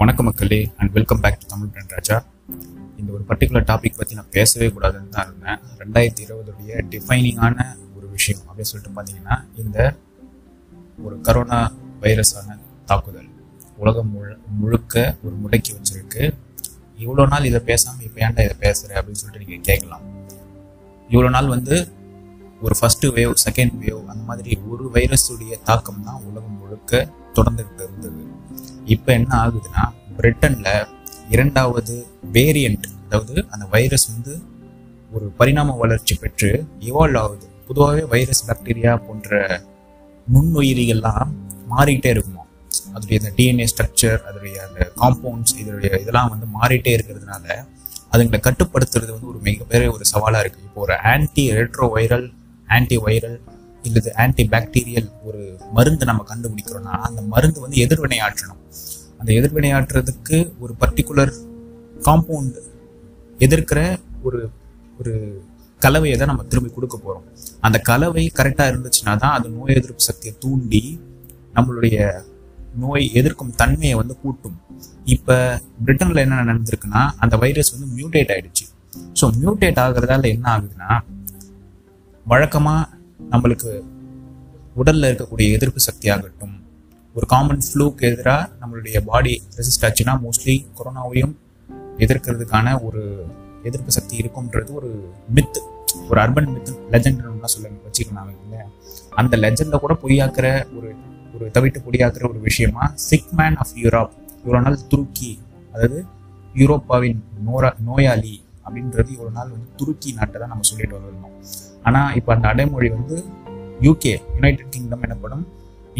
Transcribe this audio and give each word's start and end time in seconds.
வணக்கம் 0.00 0.26
மக்களே 0.28 0.58
and 0.78 0.92
welcome 0.96 1.20
back 1.22 1.38
to 1.40 1.46
Tamil 1.52 1.70
brand 1.74 1.92
Raja. 1.94 2.16
இந்த 2.98 3.08
ஒரு 3.16 3.24
பர்டிகுலர் 3.28 3.64
டாபிக் 3.70 3.96
பற்றி 4.00 4.16
நான் 4.18 4.28
பேசவே 4.36 4.66
கூடாதுன்னு 4.74 5.08
தான் 5.14 5.26
இருந்தேன். 5.28 5.58
ரெண்டாயிரத்தி 5.80 6.22
இருபதுடைய 6.26 6.82
டிஃபைனிங்கான 6.92 7.56
ஒரு 7.96 8.06
விஷயம் 8.14 8.42
அப்படின்னு 8.46 8.70
சொல்லிட்டு 8.70 8.92
பார்த்தீங்கன்னா 8.98 9.36
இந்த 9.62 9.78
ஒரு 11.06 11.16
கரோனா 11.28 11.58
வைரஸான 12.04 12.56
தாக்குதல். 12.90 13.28
உலகம் 13.82 14.10
முழு 14.14 14.32
முழுக்க 14.60 14.94
ஒரு 15.24 15.34
முடக்கி 15.42 15.72
வச்சிருக்கு. 15.78 16.22
இவ்வளோ 17.04 17.26
நாள் 17.32 17.48
இதை 17.50 17.62
பேசாமல் 17.70 18.06
இப்போ 18.08 18.20
ஏன்டா 18.26 18.44
இதை 18.48 18.56
பேசுகிற 18.64 19.00
அப்படின்னு 19.00 19.22
சொல்லிட்டு 19.22 19.44
நீங்கள் 19.46 19.66
கேட்கலாம். 19.70 20.06
இவ்வளோ 21.12 21.32
நாள் 21.38 21.54
வந்து 21.56 21.76
ஒரு 22.66 22.76
ஃபஸ்ட்டு 22.80 23.12
வேவ் 23.18 23.36
செகண்ட் 23.46 23.76
வேவ் 23.84 24.02
அந்த 24.12 24.22
மாதிரி 24.30 24.52
ஒரு 24.72 24.86
வைரஸுடைய 24.98 25.54
தாக்கம் 25.70 26.04
தான் 26.08 26.22
உலகம் 26.30 26.58
முழுக்க 26.62 27.06
தொடர்ந்துகிட்டு 27.38 27.82
இருந்தது. 27.88 28.17
இப்போ 28.88 29.10
என்ன 29.12 29.32
ஆகுதுன்னா 29.38 29.84
பிரிட்டனில் 30.18 30.72
இரண்டாவது 31.28 31.94
வேரியண்ட் 32.32 32.86
அதாவது 33.04 33.34
அந்த 33.50 33.64
வைரஸ் 33.70 34.06
வந்து 34.10 34.34
ஒரு 35.12 35.26
பரிணாம 35.38 35.76
வளர்ச்சி 35.76 36.14
பெற்று 36.14 36.50
இவால்வ் 36.80 37.20
ஆகுது. 37.22 37.46
பொதுவாகவே 37.68 38.02
வைரஸ் 38.12 38.46
பாக்டீரியா 38.48 38.92
போன்ற 39.06 39.30
நுண்ணுயிரிகள்லாம் 40.26 41.30
மாறிக்கிட்டே 41.66 42.10
இருக்குமா? 42.10 42.42
அதோடைய 42.92 43.18
அந்த 43.20 43.30
டிஎன்ஏ 43.36 43.66
ஸ்ட்ரக்சர் 43.66 44.18
அதோடைய 44.28 44.56
அந்த 44.66 44.80
காம்பவுண்ட்ஸ் 44.96 45.54
இதோடைய 45.60 45.90
இதெல்லாம் 46.02 46.30
வந்து 46.30 46.46
மாறிட்டே 46.56 46.92
இருக்கிறதுனால 46.96 47.46
அதுங்களை 48.12 48.40
கட்டுப்படுத்துறது 48.40 49.10
வந்து 49.14 49.30
ஒரு 49.32 49.40
மிகப்பெரிய 49.42 49.88
ஒரு 49.92 50.04
சவாலாக 50.12 50.42
இருக்குது 50.44 50.66
இப்போ 50.68 50.80
ஒரு 50.80 50.94
anti 51.12 51.44
retro 51.58 51.86
viral 51.96 52.26
anti 52.68 52.96
viral 53.06 53.36
இல்லது 53.82 54.14
ஆன்டி 54.14 54.44
பாக்டீரியல் 54.52 55.08
ஒரு 55.28 55.42
மருந்து 55.76 56.04
நம்ம 56.04 56.24
கண்டுபிடிக்கிறோம்னா 56.30 56.94
அந்த 57.08 57.20
மருந்து 57.22 57.58
வந்து 57.64 57.76
எதிர்வினை 57.84 58.18
ஆற்றணும். 58.26 58.62
அந்த 59.20 59.30
எதிர்வினை 59.32 59.70
ஆற்றுறதுக்கு 59.72 60.38
ஒரு 60.60 60.74
பர்டிகுலர் 60.82 61.32
காம்பவுண்ட் 62.06 62.58
எதிர்க்கிற 63.38 63.80
ஒரு 64.22 64.40
ஒரு 65.00 65.12
கலவையை 65.80 66.16
தான் 66.18 66.30
நம்ம 66.32 66.44
திரும்பி 66.52 66.70
கொடுக்க 66.74 66.96
போகிறோம் 66.96 67.26
அந்த 67.66 67.78
கலவை 67.88 68.24
கரெக்டாக 68.38 68.70
இருந்துச்சுன்னா 68.72 69.16
தான் 69.24 69.34
அது 69.38 69.48
நோய் 69.48 69.76
எதிர்ப்பு 69.80 70.06
சக்தியை 70.08 70.34
தூண்டி 70.44 70.82
நம்மளுடைய 71.56 71.98
நோய் 72.82 73.04
எதிர்க்கும் 73.20 73.54
தன்மையை 73.60 73.94
வந்து 74.00 74.14
கூட்டும். 74.22 74.56
இப்போ 75.14 75.36
பிரிட்டனில் 75.84 76.22
என்ன 76.24 76.40
நடந்திருக்குன்னா 76.42 77.02
அந்த 77.22 77.36
வைரஸ் 77.44 77.72
வந்து 77.74 77.88
மியூட்டேட் 77.96 78.32
ஆயிடுச்சு. 78.34 78.64
ஸோ 79.20 79.24
மியூட்டேட் 79.40 79.80
ஆகுறதால 79.84 80.28
என்ன 80.34 80.46
ஆகுதுன்னா 80.54 80.90
வழக்கமாக 82.26 82.82
நம்மளுக்கு 83.20 83.70
உடலில் 84.74 85.08
இருக்கக்கூடிய 85.08 85.54
எதிர்ப்பு 85.54 85.80
சக்தியாகட்டும் 85.80 86.54
ஒரு 87.16 87.26
காமன் 87.26 87.64
ஃப்ளூக்கு 87.68 88.06
எதிராக 88.06 88.50
நம்மளுடைய 88.60 88.98
பாடி 89.04 89.42
ரெசிஸ்ட் 89.56 89.84
ஆச்சுன்னா 89.84 90.14
மோஸ்ட்லி 90.22 90.66
கொரோனாவையும் 90.74 91.34
எதிர்க்கிறதுக்கான 91.98 92.82
ஒரு 92.82 93.02
எதிர்ப்பு 93.64 93.92
சக்தி 93.92 94.16
இருக்கும்ன்றது 94.16 94.74
ஒரு 94.74 94.90
மித்து 95.28 95.60
ஒரு 96.08 96.20
அர்பன் 96.20 96.50
மித் 96.52 96.72
லெஜெண்ட்லாம் 96.92 97.44
சொல்ல 97.46 97.68
வச்சுக்கலாம் 97.86 98.30
இல்லை 98.36 98.60
அந்த 99.16 99.36
லெஜண்டை 99.36 99.78
கூட 99.78 99.94
பொய்யாக்குற 100.02 100.46
ஒரு 100.76 100.90
ஒரு 101.34 101.50
தவிட்டு 101.54 101.80
பொடியாக்குற 101.84 102.28
ஒரு 102.28 102.38
விஷயமா 102.38 102.84
சிக் 102.94 103.32
மேன் 103.32 103.56
ஆஃப் 103.56 103.74
யூரோப் 103.76 104.12
இவ்வளோ 104.44 104.60
நாள் 104.60 104.86
துருக்கி 104.88 105.32
அதாவது 105.72 105.98
யூரோப்பாவின் 106.54 107.20
நோரா 107.46 107.70
நோயாளி 107.80 108.36
அப்படின்றது 108.64 109.10
இவ்வளோ 109.10 109.30
நாள் 109.30 109.50
வந்து 109.50 109.68
துருக்கி 109.76 110.12
நாட்டை 110.12 110.40
தான் 110.40 110.48
நம்ம 110.48 110.62
சொல்லிட்டு 110.62 110.96
வந்திருந்தோம். 110.98 111.36
ஆனால் 111.88 112.10
இப்போ 112.20 112.30
அந்த 112.36 112.46
அடைமொழி 112.52 112.88
வந்து 112.96 113.16
யூகே 113.86 114.14
யுனைடெட் 114.36 114.72
கிங்டம் 114.74 115.04
எனப்படும் 115.06 115.44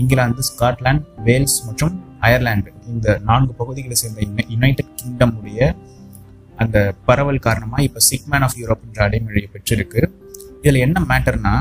இங்கிலாந்து 0.00 0.42
ஸ்காட்லாண்ட் 0.50 1.05
வேல்ஸ் 1.27 1.58
மற்றும் 1.67 1.94
அயர்லாந்து 2.27 2.70
இந்த 2.92 3.08
நான்கு 3.28 3.53
பகுதிகளை 3.61 3.97
சேர்ந்த 4.03 4.44
யுனைடெட் 4.55 4.92
கிங்டம் 5.00 5.34
உடைய 5.41 5.61
அந்த 6.62 6.77
பரவல் 7.09 7.44
காரணமாக 7.47 7.82
இப்போ 7.88 8.00
சிக்மேன் 8.09 8.44
ஆஃப் 8.47 8.56
யூரோப் 8.60 8.84
என்ற 8.87 9.00
அடைமொழியை 9.06 9.48
பெற்றிருக்கு. 9.54 10.00
இதில் 10.62 10.84
என்ன 10.87 11.00
மேட்டர்னா 11.10 11.53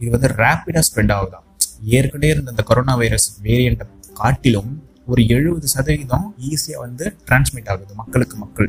இது 0.00 0.10
வந்து 0.14 0.28
ரேப்பிடாக 0.40 0.82
ஸ்ப்ரெட் 0.88 1.12
ஆகுதான் 1.16 1.44
ஏற்கனவே 1.98 2.30
இருந்த 2.34 2.52
அந்த 2.54 2.62
கொரோனா 2.70 2.94
வைரஸ் 3.02 3.28
வேரியண்ட்டை 3.46 3.86
காட்டிலும் 4.20 4.70
ஒரு 5.12 5.22
எழுபது 5.34 5.66
சதவீதம் 5.74 6.26
ஈஸியாக 6.50 6.82
வந்து 6.84 7.04
டிரான்ஸ்மிட் 7.28 7.70
ஆகுது 7.72 7.92
மக்களுக்கு 8.00 8.36
மக்கள். 8.44 8.68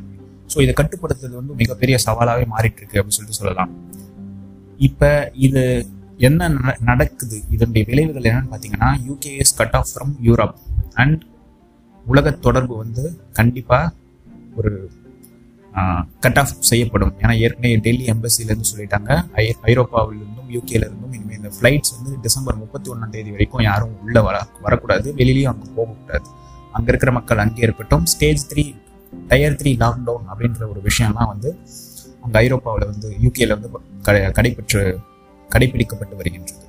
ஸோ 0.51 0.57
இதை 0.65 0.73
கட்டுப்படுத்துறது 0.79 1.35
வந்து 1.41 1.55
மிகப்பெரிய 1.61 1.97
சவாலாகவே 2.05 2.45
மாறிட்டு 2.53 2.81
இருக்கு 2.81 2.99
அப்படின்னு 2.99 3.17
சொல்லிட்டு 3.17 3.39
சொல்லலாம். 3.41 3.71
இப்போ 4.85 5.09
இது 5.47 5.63
என்ன 6.27 6.47
நடக்குது? 6.89 7.37
இதனுடைய 7.55 7.83
விளைவுகள் 7.89 8.27
என்னன்னு 8.29 8.51
பார்த்தீங்கன்னா 8.53 8.89
UK 9.09 9.31
is 9.43 9.57
cut 9.59 9.75
off 9.79 9.89
from 9.91 10.13
Europe 10.27 10.55
and 11.03 11.21
உலக 12.05 12.31
தொடர்பு 12.45 12.73
வந்து 12.83 13.03
கண்டிப்பாக 13.39 13.93
ஒரு 14.59 14.71
கட் 16.23 16.39
ஆஃப் 16.41 16.53
செய்யப்படும். 16.69 17.13
ஏன்னா 17.21 17.33
ஏற்கனவே 17.43 17.75
டெல்லி 17.87 18.05
எம்பசிலேருந்து 18.13 18.69
சொல்லிட்டாங்க. 18.71 19.11
ஐ 19.41 19.43
ஐரோப்பாவிலிருந்தும் 19.71 20.49
யூகேலேருந்தும் 20.55 21.13
இனிமேல் 21.17 21.37
இந்த 21.39 21.51
ஃப்ளைட்ஸ் 21.55 21.93
வந்து 21.97 22.11
டிசம்பர் 22.25 22.57
முப்பத்தி 22.61 22.87
ஒன்றாம் 22.93 23.13
தேதி 23.15 23.31
வரைக்கும் 23.35 23.63
யாரும் 23.69 23.93
உள்ளே 24.05 24.21
வர 24.27 24.37
வரக்கூடாது. 24.65 25.07
வெளியிலையும் 25.19 25.51
அங்கே 25.53 25.67
போகக்கூடாது. 25.75 26.27
அங்கே 26.77 26.89
இருக்கிற 26.93 27.11
மக்கள் 27.17 27.43
அங்கே 27.45 27.63
இருக்கட்டும். 27.67 28.05
Stage 28.13 28.43
three 28.53 28.65
tier 29.27 29.59
three 29.59 29.71
lockdown 29.83 30.27
அப்படின்ற 30.31 30.63
ஒரு 30.73 30.81
விஷயம்லாம் 30.89 31.31
வந்து 31.33 31.51
அங்கே 32.23 32.37
ஐரோப்பாவில் 32.45 32.89
வந்து 32.91 33.09
யூகேல 33.25 33.55
வந்து 33.57 33.69
கடை 34.07 34.21
கடைபெற்று 34.37 34.81
கடைபிடிக்கப்பட்டு 35.53 36.15
வருகின்றது. 36.21 36.65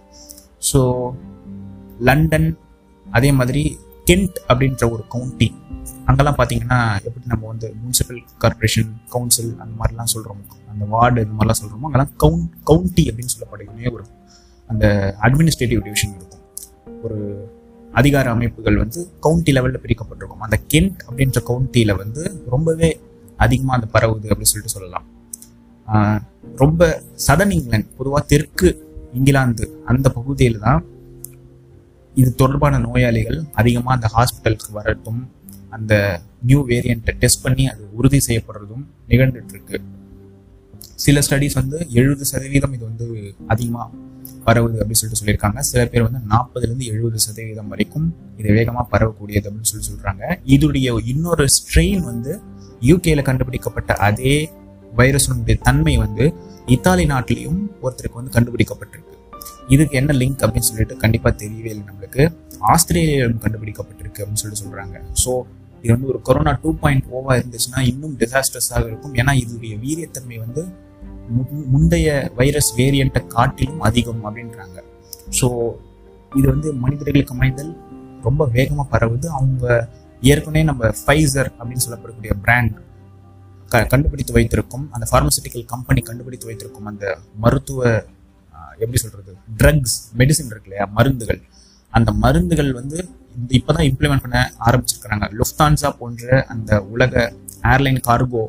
ஸோ 0.70 0.80
லண்டன் 2.08 2.48
அதே 3.06 3.30
மாதிரி 3.38 3.62
கென்ட் 4.08 4.38
அப்படின்ற 4.50 4.84
ஒரு 4.94 5.02
கவுண்டி 5.14 5.48
அங்கெல்லாம் 6.08 6.36
பார்த்தீங்கன்னா 6.38 6.78
எப்படி 7.06 7.24
நம்ம 7.32 7.46
வந்து 7.52 7.66
முனிசிபல் 7.80 8.20
கார்பரேஷன் 8.42 8.92
கவுன்சில் 9.14 9.50
அந்த 9.62 9.72
மாதிரிலாம் 9.80 10.12
சொல்கிறோம் 10.14 10.40
அந்த 10.72 10.84
வார்டு 10.94 11.24
இந்த 11.24 11.34
மாதிரிலாம் 11.38 11.60
சொல்கிறோமோ 11.60 11.86
அங்கெல்லாம் 11.88 12.14
கவுன் 12.22 12.44
கவுண்டி 12.70 13.04
அப்படின்னு 13.10 13.34
சொல்லப்படுகிற 13.34 13.92
ஒரு 13.96 14.04
அந்த 14.70 14.86
அட்மினிஸ்ட்ரேட்டிவ் 15.26 15.82
டிவிஷன் 15.86 16.16
இருக்கும். 16.18 16.44
ஒரு 17.04 17.18
அதிகார 18.00 18.26
அமைப்புகள் 18.36 18.80
வந்து 18.82 19.00
கவுண்டி 19.26 19.52
லெவலில் 19.56 19.82
பிரிக்கப்பட்டிருக்கும். 19.84 20.42
அந்த 20.46 20.56
கென்ட் 20.72 20.98
அப்படின்ற 21.08 21.38
கவுண்டியில் 21.50 21.94
வந்து 22.02 22.22
ரொம்பவே 22.54 22.90
அதிகமாக 23.46 23.76
அந்த 23.78 23.88
பரவுது 23.94 24.26
அப்படின்னு 24.30 24.52
சொல்லிட்டு 24.52 24.76
சொல்லலாம். 24.76 25.06
ரொம்ப 26.56 26.82
சதன் 27.26 27.50
இங்கிலாந்து 27.50 27.88
பொதுவாக 27.96 28.26
தெற்கு 28.26 28.68
இங்கிலாந்து 29.12 29.64
அந்த 29.84 30.08
பகுதியில் 30.08 30.58
தான் 30.58 30.80
இது 32.14 32.34
தொடர்பான 32.34 32.78
நோயாளிகள் 32.78 33.38
அதிகமாக 33.52 33.94
அந்த 33.96 34.08
ஹாஸ்பிட்டலுக்கு 34.14 34.70
வரட்டும் 34.72 35.20
அந்த 35.70 36.20
நியூ 36.42 36.60
வேரியண்ட்டை 36.66 37.12
டெஸ்ட் 37.18 37.42
பண்ணி 37.42 37.68
அது 37.68 37.82
உறுதி 37.92 38.18
செய்யப்படுறதும் 38.26 38.84
நிகழ்ந்துட்டுருக்கு. 39.08 39.78
சில 40.96 41.20
ஸ்டடீஸ் 41.20 41.54
வந்து 41.54 41.78
எழுபது 41.92 42.24
சதவீதம் 42.24 42.72
இது 42.72 42.84
வந்து 42.84 43.06
அதிகமாக 43.46 43.88
பரவுது 44.46 44.76
அப்படின்னு 44.80 45.00
சொல்லிட்டு 45.00 45.20
சொல்லியிருக்காங்க. 45.20 45.60
சில 45.60 45.86
பேர் 45.86 46.06
வந்து 46.06 46.20
நாற்பதுலேருந்து 46.32 46.86
எழுபது 46.92 47.18
சதவீதம் 47.18 47.68
வரைக்கும் 47.68 48.14
இது 48.38 48.54
வேகமாக 48.54 48.86
பரவக்கூடியது 48.92 49.46
அப்படின்னு 49.48 49.70
சொல்லி 49.72 49.86
சொல்கிறாங்க 49.90 50.38
இதுடைய 50.46 50.98
இன்னொரு 51.12 51.46
ஸ்ட்ரெயின் 51.56 52.02
வந்து 52.02 52.40
யூகேல 52.82 53.22
கண்டுபிடிக்கப்பட்ட 53.22 53.92
அதே 53.94 54.50
வைரஸினுடைய 54.98 55.60
தன்மை 55.60 55.96
வந்து 55.96 56.34
இத்தாலி 56.66 57.06
நாட்டிலையும் 57.06 57.70
ஒருத்தருக்கு 57.82 58.12
வந்து 58.12 58.40
கண்டுபிடிக்கப்பட்டிருக்கு. 58.40 59.16
இதுக்கு 59.68 59.96
என்ன 59.96 60.16
லிங்க் 60.18 60.46
அப்படின்னு 60.46 60.58
சொல்லிட்டு 60.58 60.96
கண்டிப்பாக 60.96 61.44
தெரியவே 61.44 61.64
இல்லை 61.64 61.82
நம்மளுக்கு. 61.82 62.36
ஆஸ்திரேலியாவிலும் 62.60 63.40
கண்டுபிடிக்கப்பட்டிருக்கு 63.40 64.18
அப்படின்னு 64.18 64.32
சொல்லிட்டு 64.32 64.66
சொல்கிறாங்க 64.66 65.00
ஸோ 65.24 65.42
இது 65.82 65.92
வந்து 65.92 66.06
ஒரு 66.06 66.22
கொரோனா 66.22 66.58
டூ 66.62 66.74
பாயிண்ட் 66.74 67.04
ஓவா 67.12 67.28
இருந்துச்சுன்னா 67.28 67.80
இன்னும் 67.80 68.18
டிசாஸ்டர்ஸாக 68.18 68.86
இருக்கும். 68.86 69.14
ஏன்னா 69.14 69.44
இதோடைய 69.44 69.78
வீரியத்தன்மை 69.78 70.38
வந்து 70.38 70.64
முன்- 71.38 71.66
முந்தைய 71.66 72.32
வைரஸ் 72.36 72.78
வேரியண்ட்டை 72.78 73.26
காட்டிலும் 73.26 73.80
அதிகம் 73.80 74.26
அப்படின்றாங்க. 74.26 74.82
ஸோ 75.40 75.72
இது 76.36 76.48
வந்து 76.48 76.72
மனிதர்களுக்கு 76.72 77.34
மனிதல் 77.34 77.76
ரொம்ப 78.22 78.46
வேகமாக 78.46 78.98
பரவுது. 78.98 79.26
அவங்க 79.26 79.88
ஏற்கனவே 80.20 80.62
நம்ம 80.62 80.88
ஃபைசர் 80.88 81.52
அப்படின்னு 81.58 81.78
சொல்லப்படக்கூடிய 81.88 82.32
பிராண்ட் 82.42 82.78
க 83.72 83.82
கண்டுபிடித்து 83.92 84.32
வைத்திருக்கும் 84.36 84.84
அந்த 84.94 85.04
ஃபார்மசூட்டிக்கல் 85.10 85.64
கம்பெனி 85.72 86.00
கண்டுபிடித்து 86.08 86.48
வைத்திருக்கும் 86.50 86.88
அந்த 86.90 87.04
மருத்துவ 87.44 87.80
எப்படி 88.82 88.98
சொல்கிறது 89.02 89.32
ட்ரக்ஸ் 89.60 89.96
மெடிசின் 90.20 90.50
இருக்கு 90.52 90.68
இல்லையா 90.70 90.84
மருந்துகள். 90.98 91.40
அந்த 91.92 92.10
மருந்துகள் 92.24 92.70
வந்து 92.80 92.98
இந்த 93.38 93.50
இப்பதான் 93.58 93.86
இம்ப்ளிமெண்ட் 93.90 94.24
பண்ண 94.24 94.38
ஆரம்பிச்சிருக்கிறாங்க. 94.66 95.26
லுஃப்தான்சா 95.40 95.90
போன்ற 96.00 96.44
அந்த 96.52 96.80
உலக 96.94 97.14
ஏர்லைன் 97.72 98.00
கார்கோ 98.08 98.44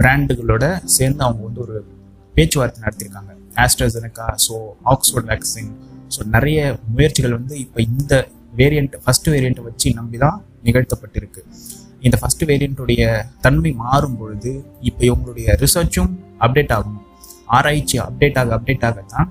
பிராண்டுகளோட 0.00 0.64
சேர்ந்து 0.96 1.22
அவங்க 1.26 1.42
வந்து 1.48 1.62
ஒரு 1.66 1.76
பேச்சுவார்த்தை 2.36 2.80
நடத்தியிருக்காங்க. 2.84 3.32
AstraZeneca 3.64 4.26
so 4.46 4.54
Oxford 4.92 5.28
vaccine 5.32 5.70
so 6.14 6.22
நிறைய 6.34 6.60
முயற்சிகள் 6.96 7.36
வந்து 7.38 7.54
இப்போ 7.64 7.80
இந்த 7.90 8.14
வேரியண்ட் 8.60 8.94
ஃபர்ஸ்ட் 9.04 9.28
வேரியண்ட்டை 9.34 9.64
வச்சு 9.68 9.88
நம்பி 10.00 10.18
தான் 10.24 10.38
நிகழ்த்தப்பட்டிருக்கு. 10.68 11.42
இந்த 12.06 12.16
ஃபர்ஸ்ட் 12.20 12.44
வேரியண்ட்டுடைய 12.50 13.02
தன்மை 13.44 13.72
மாறும் 13.84 14.16
பொழுது 14.20 14.52
இப்போ 14.88 15.02
இவங்களுடைய 15.08 15.56
ரிசர்ச்சும் 15.62 16.12
அப்டேட் 16.44 16.74
ஆகும். 16.76 17.00
ஆராய்ச்சி 17.56 17.96
அப்டேட் 18.06 18.38
ஆக 18.40 18.50
அப்டேட் 18.56 18.86
ஆக 18.88 19.02
தான் 19.14 19.28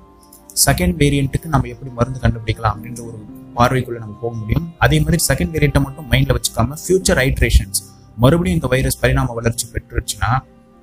செகண்ட் 0.66 0.96
வேரியண்ட்டுக்கு 1.02 1.48
நம்ம 1.54 1.70
எப்படி 1.74 1.92
மருந்து 1.98 2.20
கண்டுபிடிக்கலாம் 2.26 2.76
அப்படின்ற 2.76 3.02
ஒரு 3.10 3.18
பார்வைக்குள்ளே 3.58 4.00
நம்ம 4.04 4.16
போக 4.24 4.34
முடியும். 4.42 4.68
அதே 4.86 4.98
மாதிரி 5.04 5.18
செகண்ட் 5.30 5.54
வேரியண்ட்டை 5.56 5.82
மட்டும் 5.86 6.08
மைண்டில் 6.12 6.36
வச்சுக்காம 6.38 6.78
ஃபியூச்சர் 6.84 7.20
ஹைட்ரேஷன்ஸ் 7.22 7.82
மறுபடியும் 8.24 8.58
இந்த 8.60 8.70
வைரஸ் 8.74 9.00
பரிணாம 9.04 9.34
வளர்ச்சி 9.40 9.66
பெற்றுருச்சுன்னா 9.74 10.32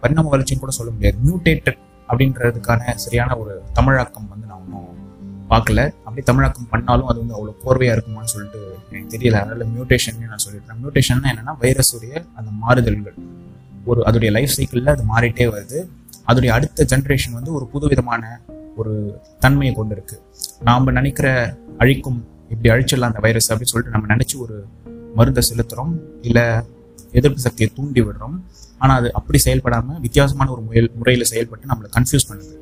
பரிணாம 0.02 0.30
வளர்ச்சின்னு 0.34 0.62
கூட 0.64 0.72
சொல்ல 0.78 0.90
முடியாது. 0.94 1.16
மியூட்டேட்டட் 1.26 1.80
அப்படின்றதுக்கான 2.08 2.94
சரியான 3.04 3.36
ஒரு 3.42 3.54
தமிழாக்கம் 3.78 4.30
வந்து 4.32 4.46
நான் 4.50 4.62
ஒன்றும் 4.64 4.88
பார்க்கல. 5.52 5.80
அப்படி 6.06 6.22
தமிழாக்கம் 6.30 6.70
பண்ணாலும் 6.72 7.08
அது 7.10 7.18
வந்து 7.22 7.36
அவ்வளோ 7.38 7.54
கோர்வையாக 7.64 7.96
இருக்குமான்னு 7.96 8.32
சொல்லிட்டு 8.34 8.60
எனக்கு 8.92 9.12
தெரியல. 9.14 9.40
அதனால 9.42 9.66
மியூட்டேஷன் 9.74 10.18
நான் 10.32 10.44
சொல்லிடுறேன். 10.46 10.78
மியூட்டேஷன் 10.82 11.28
என்னன்னா 11.32 11.54
வைரஸுடைய 11.64 12.14
அந்த 12.38 12.50
மாறுதல்கள். 12.62 13.16
ஒரு 13.90 14.00
அதோடைய 14.08 14.30
லைஃப் 14.36 14.54
சைக்கிளில் 14.56 14.92
அது 14.94 15.04
மாறிட்டே 15.12 15.46
வருது. 15.54 15.78
அதோடைய 16.30 16.50
அடுத்த 16.56 16.86
ஜென்ரேஷன் 16.92 17.36
வந்து 17.38 17.52
ஒரு 17.58 17.64
புது 17.72 17.86
விதமான 17.92 18.24
ஒரு 18.80 18.92
தன்மையை 19.44 19.72
கொண்டு 19.78 19.94
இருக்கு 19.96 20.16
நாம் 20.68 20.92
நினைக்கிற 20.98 21.28
அழிக்கும் 21.82 22.20
இப்படி 22.52 22.70
அழிச்சிடலாம் 22.74 23.12
அந்த 23.12 23.22
வைரஸ் 23.26 23.48
அப்படின்னு 23.50 23.72
சொல்லிட்டு 23.72 23.94
நம்ம 23.96 24.08
நினைச்சு 24.14 24.36
ஒரு 24.44 24.56
மருந்தை 25.18 25.42
செலுத்துகிறோம் 25.48 25.92
இல்லை 26.28 26.44
எதிர்ப்பு 27.18 27.44
சக்தியை 27.46 27.68
தூண்டி 27.78 28.00
விடுறோம். 28.06 28.36
ஆனால் 28.82 28.96
அது 29.00 29.08
அப்படி 29.18 29.38
செயல்படாமல் 29.46 30.00
வித்தியாசமான 30.06 30.50
ஒரு 30.54 30.62
முயல் 30.68 30.88
முறையில் 31.00 31.30
செயல்பட்டு 31.32 31.70
நம்மளை 31.72 31.90
கன்ஃபியூஸ் 31.96 32.28
பண்ணுது. 32.30 32.54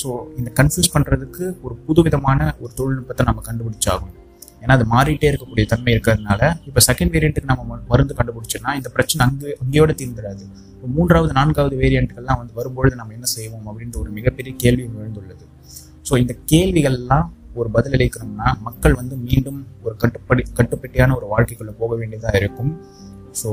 ஸோ 0.00 0.08
இந்த 0.38 0.50
கன்ஃபியூஸ் 0.58 0.92
பண்ணுறதுக்கு 0.94 1.44
ஒரு 1.66 1.74
புதுவிதமான 1.86 2.40
ஒரு 2.62 2.72
தொழில்நுட்பத்தை 2.80 3.24
நம்ம 3.28 3.42
கண்டுபிடிச்சாகும் 3.48 4.14
ஏன்னா 4.64 4.72
அது 4.72 4.84
மாறிட்டே 4.90 5.28
இருக்கக்கூடிய 5.30 5.66
தன்மை 5.66 5.94
இருக்கிறதுனால 5.94 6.40
இப்போ 6.66 6.80
செகண்ட் 6.86 7.12
வேரியண்ட்டுக்கு 7.12 7.44
நம்ம 7.44 7.64
ம- 7.64 7.84
மருந்து 7.88 8.14
கண்டுபிடிச்சோன்னா 8.14 8.74
இந்த 8.74 8.88
பிரச்சனை 8.88 9.26
அங்கே 9.26 9.56
அங்கேயோட 9.60 9.92
தீர்ந்துடாது 9.98 10.44
இப்போ 10.74 10.88
மூன்றாவது 10.88 11.32
நான்காவது 11.32 11.76
வேரியண்ட்கள்லாம் 11.76 12.38
வந்து 12.38 12.52
வரும்பொழுது 12.52 12.96
நம்ம 12.96 13.12
என்ன 13.12 13.26
செய்வோம் 13.32 13.66
அப்படின்ற 13.66 13.96
ஒரு 13.98 14.10
மிகப்பெரிய 14.10 14.54
கேள்வி 14.56 14.82
எழுந்துள்ளது 14.98 15.44
ஸோ 16.08 16.16
இந்த 16.16 16.36
கேள்விகள்லாம் 16.52 17.28
ஒரு 17.54 17.70
பதிலளிக்கணும்னா 17.74 18.48
மக்கள் 18.60 18.94
வந்து 18.94 19.16
மீண்டும் 19.16 19.66
ஒரு 19.82 19.96
கட்டுப்படி 19.98 20.42
கட்டுப்பட்டியான 20.54 21.14
ஒரு 21.14 21.26
வாழ்க்கைக்குள்ள 21.26 21.72
போக 21.78 21.94
வேண்டியதாக 21.96 22.38
இருக்கும். 22.38 22.72
ஸோ 23.42 23.48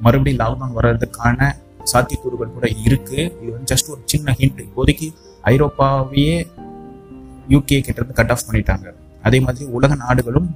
மறுபடியும் 0.00 0.40
லாக்டவுன் 0.40 0.72
வர்றதுக்கான 0.72 1.38
சாத்தியக்கூறுகள் 1.84 2.52
கூட 2.52 2.66
இருக்குது 2.84 3.22
இது 3.40 3.50
வந்து 3.50 3.74
ஜஸ்ட் 3.74 3.90
ஒரு 3.90 4.00
சின்ன 4.04 4.36
ஹிண்ட் 4.38 4.60
இப்போதைக்கு 4.60 5.08
ஐரோப்பாவையே 5.44 6.36
யூகே 7.48 7.78
கிட்ட 7.78 7.94
இருந்து 7.94 8.14
கட் 8.14 8.30
ஆஃப் 8.30 8.46
பண்ணிட்டாங்க. 8.48 8.86
அதே 9.26 9.38
மாதிரி 9.46 9.64
உலக 9.78 9.94
நாடுகளும் 10.04 10.48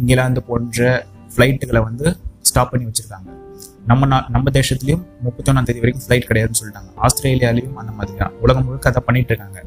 இங்கிலாந்து 0.00 0.42
போன்ற 0.50 0.88
ஃப்ளைட்டுகளை 1.32 1.80
வந்து 1.88 2.06
ஸ்டாப் 2.48 2.70
பண்ணி 2.72 2.86
வச்சிருக்காங்க. 2.88 3.30
நம்ம 3.90 4.06
நா 4.10 4.18
நம்ம 4.34 4.50
தேசத்துலேயும் 4.58 5.02
முப்பத்தொன்னாம் 5.24 5.66
தேதி 5.68 5.80
வரைக்கும் 5.82 6.04
ஃப்ளைட் 6.04 6.26
கிடையாதுன்னு 6.28 6.58
சொல்லிட்டாங்க. 6.60 6.90
ஆஸ்திரேலியாலையும் 7.04 7.76
அந்த 7.80 7.92
மாதிரி 7.98 8.14
தான். 8.20 8.32
உலகம் 8.44 8.64
முழுக்க 8.66 8.90
அதை 8.90 9.02
பண்ணிட்டு 9.06 9.32
இருக்காங்க. 9.32 9.60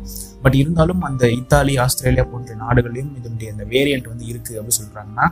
பட் 0.44 0.58
இருந்தாலும் 0.62 1.02
அந்த 1.10 1.24
இத்தாலி 1.40 1.74
ஆஸ்திரேலியா 1.86 2.26
போன்ற 2.32 2.56
நாடுகளையும் 2.64 3.12
இதனுடைய 3.20 3.52
அந்த 3.56 3.66
வேரியன்ட் 3.74 4.08
வந்து 4.14 4.26
இருக்கு 4.32 4.54
அப்படின்னு 4.60 4.80
சொல்றாங்கன்னா 4.82 5.28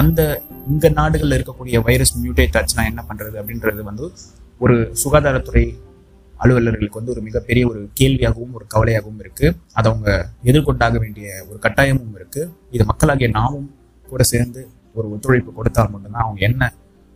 அந்த 0.00 0.20
இந்த 0.72 0.88
நாடுகளில் 0.98 1.36
இருக்கக்கூடிய 1.38 1.82
வைரஸ் 1.88 2.14
மியூட்டேட் 2.22 2.58
ஆச்சுன்னா 2.60 2.84
என்ன 2.92 3.04
பண்றது 3.10 3.36
அப்படின்றது 3.42 3.82
வந்து 3.90 4.06
ஒரு 4.64 4.76
சுகாதாரத்துறை 5.04 5.64
அலுவலர்களுக்கு 6.44 6.94
வந்து 6.94 7.12
ஒரு 7.12 7.22
மிகப்பெரிய 7.22 7.66
ஒரு 7.66 7.88
கேள்வியாகவும் 8.00 8.52
ஒரு 8.52 8.66
கவலையாகவும் 8.74 9.20
இருக்குது 9.24 9.56
அதை 9.72 9.92
அவங்க 9.92 10.28
எதிர்கொண்டாக 10.44 10.98
வேண்டிய 10.98 11.44
ஒரு 11.48 11.58
கட்டாயமும் 11.58 12.14
இருக்குது 12.14 12.50
இது 12.70 12.84
மக்களாகிய 12.84 13.28
நாமும் 13.28 13.70
கூட 14.08 14.22
சேர்ந்து 14.22 14.68
ஒரு 14.94 15.10
ஒத்துழைப்பு 15.10 15.52
கொடுத்தால் 15.52 15.90
மட்டும்தான் 15.90 16.22
அவங்க 16.22 16.40
என்ன 16.40 16.72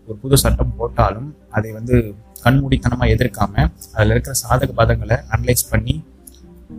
ஒரு 0.09 0.19
புது 0.19 0.37
சட்டம் 0.37 0.77
போட்டாலும் 0.77 1.37
அதை 1.51 1.73
வந்து 1.73 2.15
கண்மூடித்தனமாக 2.45 3.11
எதிர்க்காம 3.11 3.55
அதில் 3.93 4.11
இருக்கிற 4.11 4.35
சாதக 4.43 4.71
பாதங்களை 4.77 5.17
அனலைஸ் 5.31 5.71
பண்ணி 5.71 6.05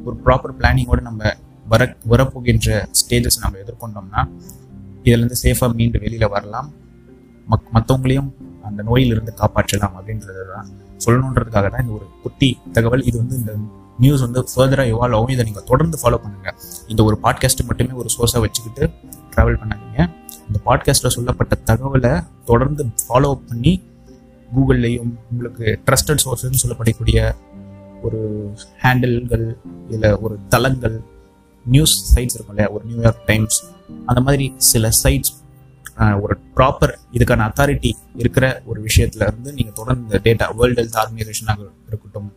ஒரு 0.05 0.15
ப்ராப்பர் 0.25 0.55
பிளானிங்கோடு 0.59 1.01
நம்ம 1.01 1.35
வர 1.65 1.95
வரப்போகின்ற 2.09 2.87
ஸ்டேஜஸ் 2.99 3.41
நம்ம 3.41 3.57
எதிர்கொண்டோம்னா 3.57 4.21
இதுலேருந்து 5.03 5.39
சேஃபாக 5.43 5.73
மீண்டு 5.73 5.99
வெளியில் 5.99 6.27
வரலாம். 6.27 6.69
மக் 7.47 7.69
மற்றவங்களையும் 7.73 8.29
அந்த 8.69 8.83
நோயிலிருந்து 8.89 9.33
காப்பாற்றலாம் 9.41 9.95
அப்படின்றது 9.99 10.45
தான் 10.53 10.69
சொல்லணுன்றதுக்காக 11.05 11.67
தான் 11.73 11.83
இந்த 11.85 11.93
ஒரு 11.99 12.07
குட்டி 12.23 12.49
தகவல். 12.77 13.03
இது 13.09 13.17
வந்து 13.17 13.37
இந்த 13.41 13.53
நியூஸ் 13.99 14.23
வந்து 14.25 14.41
ஃபர்தராக 14.51 14.91
இவால்வ் 14.93 15.15
ஆகும். 15.17 15.33
இதை 15.35 15.43
நீங்கள் 15.45 15.67
தொடர்ந்து 15.71 15.97
ஃபாலோ 16.01 16.17
பண்ணுங்கள் 16.23 16.57
இந்த 16.87 17.01
ஒரு 17.03 17.15
பாட்காஸ்ட் 17.23 17.63
மட்டுமே 17.69 17.93
ஒரு 18.01 18.09
சோர்ஸாக 18.15 18.41
வச்சுக்கிட்டு 18.45 18.83
ட்ராவல் 19.33 19.59
பண்ணாதீங்க. 19.61 19.99
இந்த 20.47 20.59
பாட்காஸ்ட்டில் 20.67 21.15
சொல்லப்பட்ட 21.17 21.55
தகவலை 21.69 22.13
தொடர்ந்து 22.45 22.83
ஃபாலோ 23.03 23.31
பண்ணி 23.49 23.73
கூகுள்லேயும் 24.55 25.11
உங்களுக்கு 25.31 25.65
ட்ரஸ்டட் 25.87 26.23
சோர்ஸஸ்ன்னு 26.25 26.61
சொல்லப்படக்கூடிய 26.63 27.19
ஒரு 28.01 28.19
ஹேண்டில்கள் 28.83 29.45
இல்லை 29.89 30.09
ஒரு 30.25 30.35
தளங்கள் 30.53 30.95
நியூஸ் 31.65 31.95
சைட்ஸ் 32.13 32.35
இருக்கும் 32.35 32.55
இல்லையா? 32.55 32.69
ஒரு 32.75 32.83
நியூயார்க் 32.89 33.23
டைம்ஸ் 33.25 33.57
அந்த 34.05 34.19
மாதிரி 34.21 34.45
சில 34.57 34.89
சைட்ஸ் 35.03 35.31
ஒரு 36.23 36.35
ப்ராப்பர் 36.55 36.93
இதுக்கான 37.11 37.45
அத்தாரிட்டி 37.49 37.91
இருக்கிற 38.15 38.61
ஒரு 38.65 38.81
விஷயத்துல 38.81 39.27
இருந்து 39.27 39.53
நீங்கள் 39.53 39.73
தொடர்ந்து 39.73 40.19
டேட்டா 40.19 40.45
வேர்ல்டு 40.55 40.81
ஹெல்த் 40.81 40.99
ஆர்கனைசேஷனாக 41.03 41.67
இருக்கட்டும் 41.87 42.29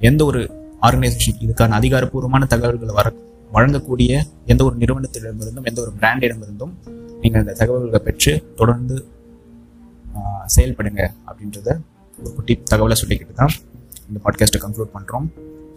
எந்த 0.00 0.24
ஒரு 0.24 0.40
ஆர்கனைசேஷன் 0.82 1.40
இதுக்கான 1.40 1.74
அதிகாரப்பூர்வமான 1.74 2.46
தகவல்களை 2.46 2.94
வர 2.94 3.12
வழங்கக்கூடிய 3.52 4.12
எந்த 4.46 4.64
ஒரு 4.64 4.76
நிறுவனத்திடமிருந்தும் 4.76 5.64
எந்த 5.64 5.80
ஒரு 5.82 5.92
பிராண்டிடமிருந்தும் 6.00 6.74
நீங்கள் 7.20 7.40
இந்த 7.40 7.52
தகவல்களை 7.52 8.00
பெற்று 8.04 8.32
தொடர்ந்து 8.56 8.96
செயல்படுங்க 10.46 11.02
அப்படின்றத 11.28 11.68
ஒரு 12.18 12.32
குட்டி 12.34 12.54
தகவலை 12.70 12.96
சொல்லிக்கிட்டு 13.02 13.32
தான் 13.32 13.54
இந்த 14.08 14.20
பாட்காஸ்ட்டை 14.24 14.60
கன்க்ளூட் 14.60 14.94
பண்ணுறோம் 14.96 15.26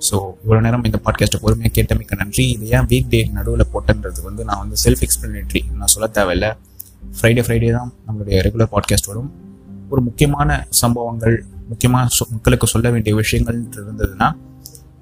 ஸோ 0.10 0.16
இவ்வளோ 0.44 0.62
நேரம் 0.62 0.84
இந்த 0.84 1.00
பாட்காஸ்ட்டை 1.06 1.40
பொறுமையாக 1.42 1.74
கேட்டமைக்க 1.74 2.16
நன்றி. 2.16 2.50
இது 2.50 2.66
ஏன் 2.68 2.88
வீக் 2.92 3.08
டே 3.10 3.20
நடுவில் 3.34 3.72
போட்டன்றது 3.74 4.22
வந்து 4.22 4.46
நான் 4.46 4.58
வந்து 4.58 4.78
செல்ஃப் 4.84 5.04
எக்ஸ்பிளனேட்ரி 5.06 5.62
நான் 5.74 5.88
சொல்ல 5.88 6.08
தேவையில்லை. 6.08 6.50
ஃப்ரைடே 7.12 7.42
ஃப்ரைடே 7.44 7.72
தான் 7.72 7.94
நம்மளுடைய 8.08 8.30
ரெகுலர் 8.30 8.72
பாட்காஸ்ட் 8.72 9.08
வரும். 9.08 9.32
ஒரு 9.90 10.02
முக்கியமான 10.02 10.68
சம்பவங்கள் 10.70 11.46
முக்கியமாக 11.70 12.26
மக்களுக்கு 12.30 12.68
சொல்ல 12.68 12.90
வேண்டிய 12.90 13.16
விஷயங்கள் 13.16 13.64
இருந்ததுன்னா 13.64 14.36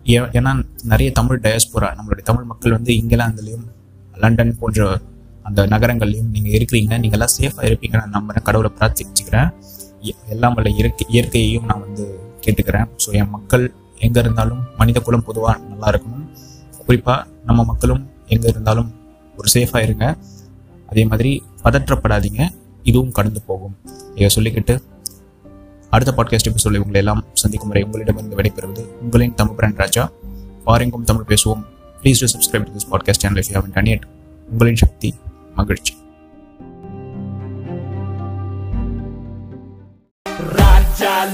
ஏன்னா 0.03 0.65
நிறைய 0.83 1.11
தமிழ் 1.11 1.39
டயஸ்போரா 1.43 1.97
நம்மளுடைய 1.97 2.21
தமிழ் 2.23 2.43
மக்கள் 2.43 2.71
வந்து 2.71 2.93
இங்கிலாந்துலேயும் 2.93 3.67
லண்டன் 4.13 4.57
போன்ற 4.59 4.99
அந்த 5.43 5.67
நகரங்கள்லையும் 5.67 6.29
நீங்கள் 6.29 6.51
இருக்கிறீங்க 6.51 6.99
நீங்கள் 6.99 7.11
எல்லாம் 7.11 7.27
சேஃபாக 7.39 7.65
இருப்பீங்க 7.65 7.97
நான் 7.97 8.09
நம்புகிறேன் 8.09 8.43
கடவுளை 8.43 8.71
பிரார்த்திச்சுக்கிறேன். 8.79 9.53
எ- 10.01 10.13
எல்லாம் 10.29 10.53
வல்ல 10.53 10.69
இயற்கை 10.69 11.07
இயற்கையையும் 11.09 11.65
நான் 11.65 11.79
வந்து 11.79 12.19
கேட்டுக்கிறேன். 12.45 12.89
ஸோ 13.05 13.11
என் 13.11 13.29
மக்கள் 13.29 13.73
எங்கே 13.99 14.19
இருந்தாலும் 14.19 14.63
மனித 14.77 14.99
குலம் 14.99 15.23
பொதுவாக 15.23 15.57
நல்லா 15.57 15.89
இருக்கணும். 15.89 16.29
குறிப்பாக 16.85 17.27
நம்ம 17.45 17.63
மக்களும் 17.63 18.09
எங்கே 18.27 18.47
இருந்தாலும் 18.47 18.91
ஒரு 19.37 19.47
சேஃபாக 19.53 19.83
இருங்க. 19.83 20.17
அதே 20.93 21.05
மாதிரி 21.05 21.43
பதற்றப்படாதீங்க. 21.63 22.49
இதுவும் 22.83 23.11
கடந்து 23.11 23.41
போகும். 23.41 23.77
இதை 24.15 24.29
சொல்லிக்கிட்டு 24.35 24.81
அடுத்த 25.89 26.13
பாட்காஸ்ட் 26.17 26.55
சொல்லி 26.55 26.77
உங்களை 26.77 27.01
எல்லாம் 27.01 27.23
சந்திக்கும் 27.33 27.69
வரை 27.69 27.83
உங்களிடமிருந்து 27.83 28.35
விடைபெறுவது 28.35 28.85
உங்களின் 29.01 29.33
தமிழ் 29.33 29.55
பிராண்ட் 29.55 29.77
ராஜா. 29.77 30.11
பாருங்கும் 30.63 31.03
தமிழ் 31.03 31.23
பேசுவோம். 31.27 31.63
Please 32.03 32.15
do 32.19 32.25
subscribe 32.25 32.63
to 32.63 32.71
this 32.71 32.91
podcast 32.91 33.19
channel 33.19 33.43
if 33.43 33.53
you 33.53 33.59
haven't 33.83 33.99
உங்களின் 34.51 34.75
சக்தி 34.75 35.13
மகிழ்ச்சி. 35.55 35.97
ராஜா 40.55 41.25